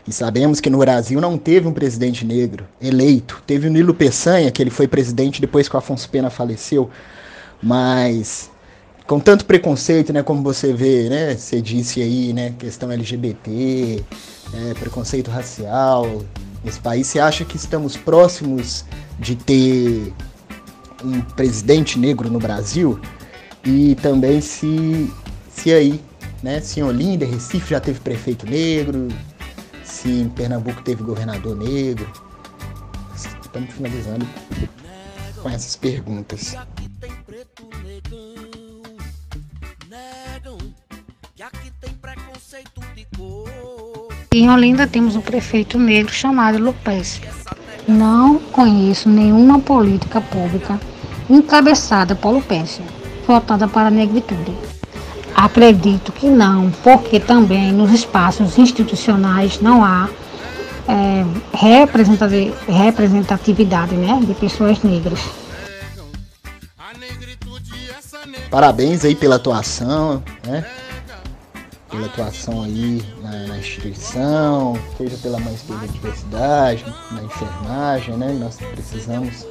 E 0.07 0.13
sabemos 0.13 0.61
que 0.61 0.69
no 0.69 0.79
Brasil 0.79 1.21
não 1.21 1.39
teve 1.39 1.69
um 1.69 1.73
presidente 1.73 2.25
negro 2.25 2.67
eleito. 2.81 3.41
Teve 3.47 3.69
o 3.69 3.71
Nilo 3.71 3.95
Peçanha, 3.95 4.51
que 4.51 4.61
ele 4.61 4.71
foi 4.71 4.89
presidente 4.89 5.41
depois 5.41 5.69
que 5.69 5.77
o 5.77 5.79
Afonso 5.79 6.09
Pena 6.11 6.29
faleceu. 6.29 6.91
Mas 7.63 8.51
com 9.07 9.19
tanto 9.19 9.45
preconceito, 9.45 10.13
né, 10.13 10.23
como 10.23 10.43
você 10.43 10.73
vê, 10.73 11.09
né, 11.09 11.35
você 11.35 11.61
disse 11.61 12.01
aí, 12.01 12.33
né, 12.33 12.55
questão 12.59 12.91
LGBT, 12.91 14.03
é, 14.55 14.75
preconceito 14.75 15.31
racial 15.31 16.23
nesse 16.65 16.81
país, 16.81 17.07
você 17.07 17.19
acha 17.19 17.45
que 17.45 17.57
estamos 17.57 17.97
próximos 17.97 18.85
de 19.19 19.35
ter 19.37 20.13
um 21.05 21.21
presidente 21.21 21.99
negro 21.99 22.31
no 22.31 22.39
Brasil? 22.39 23.01
E 23.65 23.97
também 23.97 24.41
se, 24.41 25.13
se 25.51 25.73
aí, 25.73 26.01
né, 26.43 26.61
se 26.61 26.81
em 26.81 26.83
Olinda, 26.83 27.25
Recife 27.25 27.71
já 27.71 27.81
teve 27.81 28.01
prefeito 28.01 28.47
negro, 28.47 29.09
se 29.85 30.09
em 30.09 30.29
Pernambuco 30.29 30.83
teve 30.83 31.03
governador 31.03 31.57
negro. 31.57 32.09
Estamos 33.43 33.71
finalizando 33.71 34.27
com 35.43 35.49
essas 35.49 35.77
perguntas. 35.77 36.57
Em 44.35 44.49
Olinda 44.49 44.87
temos 44.87 45.17
um 45.17 45.21
prefeito 45.21 45.79
negro 45.79 46.11
chamado 46.11 46.57
Lopes. 46.59 47.21
Não 47.87 48.39
conheço 48.39 49.11
nenhuma 49.11 49.61
política 49.61 50.19
pública 50.21 50.81
encabeçada 51.29 52.15
por 52.15 52.31
Lopes, 52.31 52.81
voltada 53.27 53.69
para 53.69 53.89
a 53.89 53.91
negritude. 53.91 54.57
Acredito 55.37 56.11
que 56.13 56.27
não, 56.27 56.71
porque 56.83 57.21
também 57.21 57.71
nos 57.73 57.93
espaços 57.93 58.57
institucionais 58.57 59.61
não 59.61 59.85
há 59.85 60.09
é, 60.89 61.27
representatividade 61.53 63.95
né, 63.95 64.19
de 64.27 64.33
pessoas 64.33 64.83
negras. 64.83 65.42
Parabéns 68.53 69.03
aí 69.03 69.15
pela 69.15 69.37
atuação, 69.37 70.23
né? 70.47 70.63
Pela 71.91 72.05
atuação 72.05 72.63
aí 72.63 73.03
na, 73.23 73.47
na 73.47 73.57
instituição, 73.57 74.79
seja 74.99 75.17
pela 75.17 75.41
Mães 75.41 75.63
pela 75.63 75.89
Diversidade, 75.89 76.85
na 77.13 77.23
enfermagem, 77.23 78.15
né? 78.19 78.31
Nós 78.39 78.57
precisamos 78.57 79.47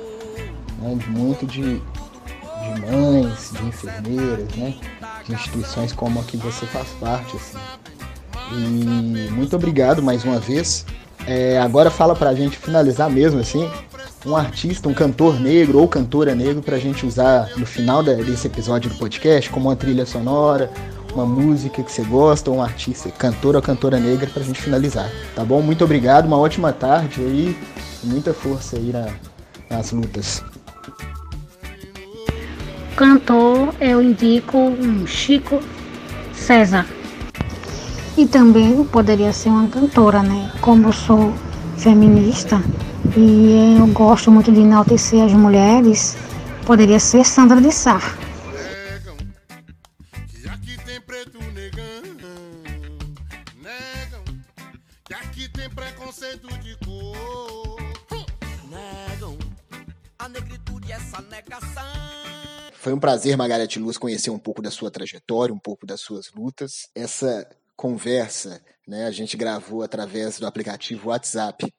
né, 0.80 1.00
muito 1.08 1.48
de, 1.48 1.82
de 1.82 2.82
mães, 2.92 3.52
de 3.52 3.66
enfermeiras, 3.66 4.56
né? 4.56 4.76
de 5.26 5.34
instituições 5.34 5.92
como 5.94 6.20
a 6.20 6.24
que 6.24 6.38
você 6.38 6.68
faz 6.68 6.88
parte. 7.00 7.38
Assim. 7.38 7.58
E 8.54 9.32
muito 9.32 9.56
obrigado 9.56 10.04
mais 10.04 10.24
uma 10.24 10.40
vez. 10.40 10.86
É, 11.26 11.60
agora 11.60 11.90
fala 11.90 12.16
pra 12.16 12.36
gente 12.36 12.56
finalizar 12.56 13.10
mesmo 13.10 13.40
assim, 13.40 13.68
um 14.26 14.36
artista, 14.36 14.88
um 14.88 14.94
cantor 14.94 15.40
negro 15.40 15.80
ou 15.80 15.88
cantora 15.88 16.36
negro 16.36 16.62
pra 16.62 16.78
gente 16.78 17.06
usar 17.06 17.50
no 17.58 17.66
final 17.66 18.04
desse 18.04 18.48
episódio 18.48 18.90
do 18.90 18.96
podcast 18.98 19.50
como 19.50 19.70
uma 19.70 19.76
trilha 19.76 20.06
sonora, 20.06 20.72
uma 21.14 21.26
música 21.26 21.84
que 21.84 21.92
você 21.92 22.04
gosta, 22.04 22.50
ou 22.50 22.58
um 22.58 22.62
artista, 22.62 23.10
cantor 23.12 23.56
ou 23.56 23.62
cantora 23.62 24.00
negra 24.00 24.30
pra 24.32 24.44
gente 24.44 24.62
finalizar. 24.62 25.10
Tá 25.36 25.44
bom? 25.44 25.62
Muito 25.62 25.84
obrigado, 25.84 26.26
uma 26.26 26.38
ótima 26.38 26.72
tarde 26.72 27.22
aí, 27.22 27.58
muita 28.04 28.34
força 28.34 28.78
aí 28.78 28.92
na, 28.92 29.08
nas 29.70 29.92
lutas 29.92 30.44
cantor, 33.02 33.74
eu 33.82 34.00
indico 34.00 34.60
um 34.60 35.08
Chico 35.08 35.60
César. 36.36 36.86
E 38.16 38.28
também 38.28 38.84
poderia 38.84 39.34
ser 39.34 39.50
uma 39.50 39.68
cantora, 39.68 40.22
né? 40.22 40.52
Como 40.62 40.90
eu 40.90 40.94
sou 40.94 41.34
feminista 41.78 42.62
e 43.16 43.78
eu 43.80 43.88
gosto 43.88 44.32
muito 44.32 44.52
de 44.52 44.62
enaltecer 44.62 45.24
as 45.24 45.34
mulheres, 45.34 46.16
poderia 46.66 47.00
ser 47.00 47.26
Sandra 47.26 47.60
de 47.60 47.72
Sá. 47.72 48.00
Foi 62.82 62.94
um 62.94 63.00
prazer, 63.00 63.38
Margarete 63.38 63.78
Luz, 63.78 63.98
conhecer 63.98 64.32
um 64.32 64.40
pouco 64.40 64.62
da 64.62 64.72
sua 64.72 64.90
trajetória, 64.90 65.54
um 65.54 65.60
pouco 65.60 65.86
das 65.86 66.02
suas 66.02 66.32
lutas. 66.32 66.90
Essa 66.96 67.48
conversa, 67.76 68.60
né, 68.88 69.06
a 69.06 69.12
gente 69.12 69.38
gravou 69.38 69.84
através 69.84 70.40
do 70.40 70.48
aplicativo 70.48 71.10
WhatsApp. 71.10 71.72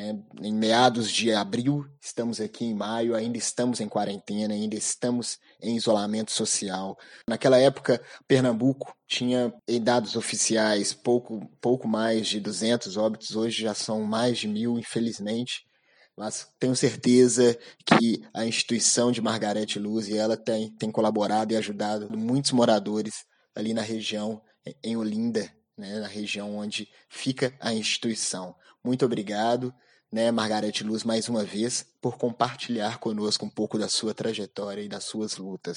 É, 0.00 0.14
em 0.42 0.54
meados 0.54 1.10
de 1.10 1.32
abril, 1.32 1.84
estamos 2.00 2.40
aqui 2.40 2.64
em 2.64 2.72
maio, 2.72 3.16
ainda 3.16 3.36
estamos 3.36 3.80
em 3.80 3.88
quarentena, 3.88 4.54
ainda 4.54 4.76
estamos 4.76 5.40
em 5.60 5.76
isolamento 5.76 6.30
social. 6.30 6.96
Naquela 7.26 7.58
época, 7.58 8.00
Pernambuco 8.28 8.94
tinha, 9.08 9.52
em 9.66 9.82
dados 9.82 10.14
oficiais, 10.14 10.94
pouco, 10.94 11.50
pouco 11.60 11.88
mais 11.88 12.28
de 12.28 12.38
200 12.38 12.96
óbitos, 12.96 13.34
hoje 13.34 13.60
já 13.62 13.74
são 13.74 14.04
mais 14.04 14.38
de 14.38 14.46
mil, 14.46 14.78
infelizmente. 14.78 15.66
Mas 16.16 16.46
tenho 16.60 16.76
certeza 16.76 17.58
que 17.84 18.22
a 18.32 18.46
instituição 18.46 19.10
de 19.10 19.20
Margarete 19.20 19.80
Luz 19.80 20.06
e 20.06 20.16
ela 20.16 20.36
tem, 20.36 20.70
tem 20.76 20.92
colaborado 20.92 21.52
e 21.52 21.56
ajudado 21.56 22.16
muitos 22.16 22.52
moradores 22.52 23.24
ali 23.52 23.74
na 23.74 23.82
região, 23.82 24.40
em 24.80 24.96
Olinda, 24.96 25.52
né, 25.76 25.98
na 25.98 26.06
região 26.06 26.56
onde 26.56 26.88
fica 27.08 27.52
a 27.58 27.74
instituição. 27.74 28.54
Muito 28.84 29.04
obrigado 29.04 29.74
né, 30.10 30.30
Margarete 30.30 30.82
Luz, 30.84 31.04
mais 31.04 31.28
uma 31.28 31.44
vez, 31.44 31.84
por 32.00 32.16
compartilhar 32.16 32.98
conosco 32.98 33.44
um 33.44 33.50
pouco 33.50 33.78
da 33.78 33.88
sua 33.88 34.14
trajetória 34.14 34.82
e 34.82 34.88
das 34.88 35.04
suas 35.04 35.36
lutas. 35.36 35.76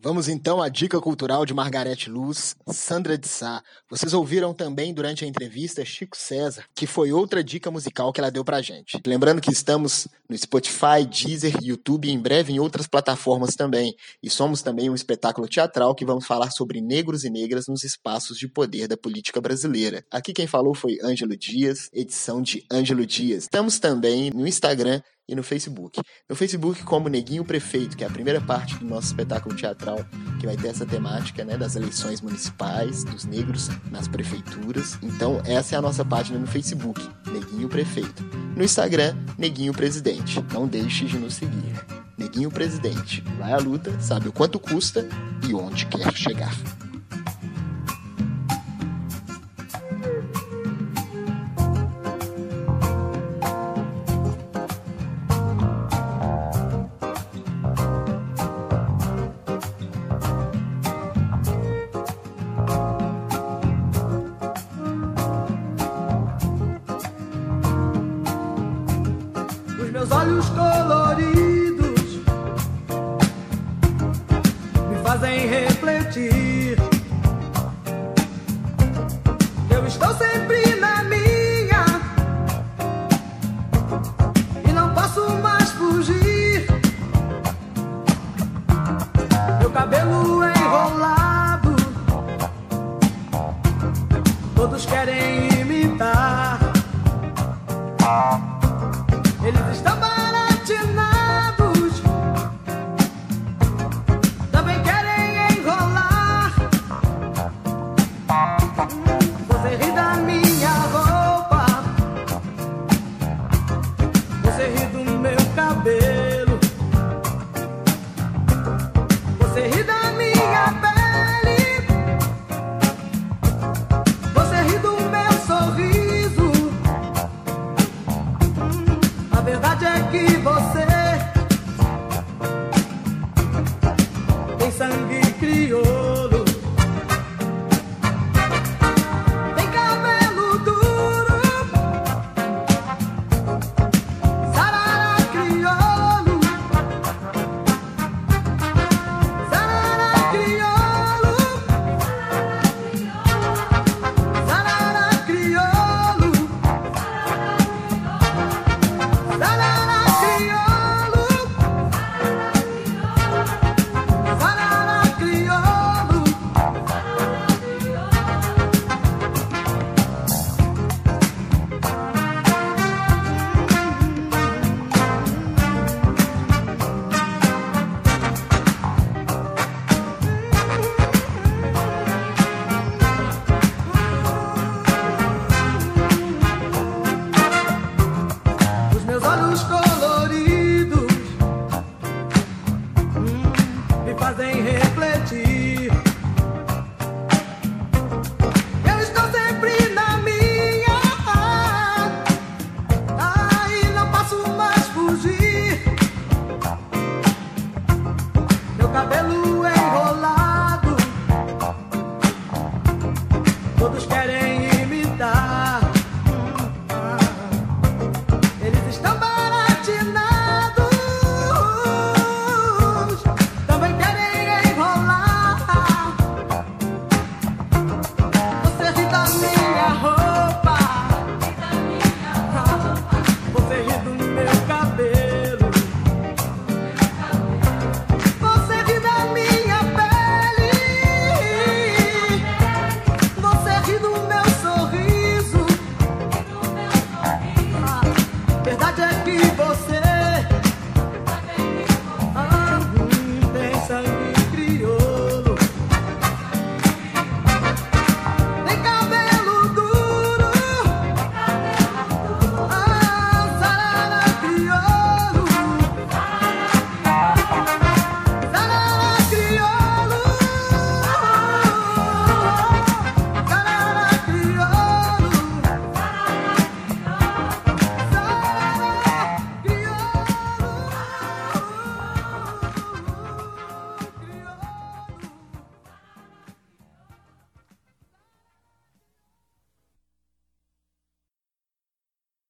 Vamos 0.00 0.28
então 0.28 0.62
à 0.62 0.68
dica 0.68 1.00
cultural 1.00 1.44
de 1.44 1.52
Margarete 1.52 2.08
Luz, 2.08 2.54
Sandra 2.68 3.18
de 3.18 3.26
Sá. 3.26 3.60
Vocês 3.90 4.14
ouviram 4.14 4.54
também 4.54 4.94
durante 4.94 5.24
a 5.24 5.26
entrevista 5.26 5.84
Chico 5.84 6.16
César, 6.16 6.64
que 6.72 6.86
foi 6.86 7.12
outra 7.12 7.42
dica 7.42 7.68
musical 7.68 8.12
que 8.12 8.20
ela 8.20 8.30
deu 8.30 8.44
pra 8.44 8.62
gente. 8.62 8.96
Lembrando 9.04 9.40
que 9.40 9.50
estamos 9.50 10.06
no 10.30 10.38
Spotify, 10.38 11.04
Deezer, 11.04 11.56
YouTube 11.60 12.06
e 12.06 12.12
em 12.12 12.18
breve 12.20 12.52
em 12.52 12.60
outras 12.60 12.86
plataformas 12.86 13.56
também. 13.56 13.92
E 14.22 14.30
somos 14.30 14.62
também 14.62 14.88
um 14.88 14.94
espetáculo 14.94 15.48
teatral 15.48 15.96
que 15.96 16.04
vamos 16.04 16.24
falar 16.24 16.52
sobre 16.52 16.80
negros 16.80 17.24
e 17.24 17.30
negras 17.30 17.66
nos 17.66 17.82
espaços 17.82 18.38
de 18.38 18.46
poder 18.46 18.86
da 18.86 18.96
política 18.96 19.40
brasileira. 19.40 20.04
Aqui 20.12 20.32
quem 20.32 20.46
falou 20.46 20.76
foi 20.76 20.96
Ângelo 21.02 21.36
Dias, 21.36 21.90
edição 21.92 22.40
de 22.40 22.64
Ângelo 22.72 23.04
Dias. 23.04 23.42
Estamos 23.42 23.80
também 23.80 24.30
no 24.30 24.46
Instagram 24.46 25.02
e 25.28 25.34
no 25.34 25.42
Facebook. 25.42 26.00
No 26.28 26.34
Facebook, 26.34 26.82
como 26.84 27.08
Neguinho 27.08 27.44
Prefeito, 27.44 27.96
que 27.96 28.02
é 28.02 28.06
a 28.06 28.10
primeira 28.10 28.40
parte 28.40 28.76
do 28.76 28.86
nosso 28.86 29.08
espetáculo 29.08 29.54
teatral, 29.54 30.04
que 30.40 30.46
vai 30.46 30.56
ter 30.56 30.68
essa 30.68 30.86
temática 30.86 31.44
né, 31.44 31.56
das 31.56 31.76
eleições 31.76 32.20
municipais, 32.20 33.04
dos 33.04 33.24
negros 33.24 33.68
nas 33.90 34.08
prefeituras. 34.08 34.98
Então, 35.02 35.42
essa 35.44 35.74
é 35.74 35.78
a 35.78 35.82
nossa 35.82 36.04
página 36.04 36.38
no 36.38 36.46
Facebook, 36.46 37.00
Neguinho 37.26 37.68
Prefeito. 37.68 38.24
No 38.56 38.64
Instagram, 38.64 39.14
Neguinho 39.36 39.74
Presidente. 39.74 40.42
Não 40.52 40.66
deixe 40.66 41.04
de 41.04 41.18
nos 41.18 41.34
seguir. 41.34 41.74
Neguinho 42.16 42.50
Presidente. 42.50 43.20
Vai 43.38 43.52
à 43.52 43.58
luta, 43.58 44.00
sabe 44.00 44.28
o 44.28 44.32
quanto 44.32 44.58
custa 44.58 45.06
e 45.48 45.54
onde 45.54 45.86
quer 45.86 46.12
chegar. 46.14 46.52